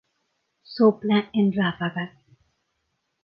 Sopla 0.75 1.29
en 1.33 1.51
ráfagas. 1.53 2.13